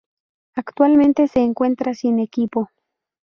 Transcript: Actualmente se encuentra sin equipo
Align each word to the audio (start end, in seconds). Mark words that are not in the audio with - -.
Actualmente 0.55 1.27
se 1.27 1.41
encuentra 1.41 1.93
sin 1.93 2.17
equipo 2.17 2.71